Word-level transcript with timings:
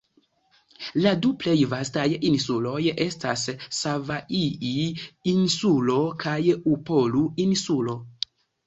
La 1.03 1.11
du 1.25 1.29
plej 1.43 1.53
vastaj 1.73 2.05
insuloj 2.31 2.79
estas 3.07 3.45
Savaii-Insulo 3.83 6.03
kaj 6.27 6.39
Upolu-Insulo. 6.75 8.01